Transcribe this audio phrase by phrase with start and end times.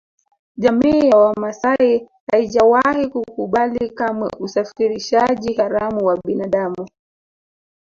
[0.57, 6.87] Jamii ya Wamasai haijawahi kukubali kamwe usafirishaji haramu wa binadamu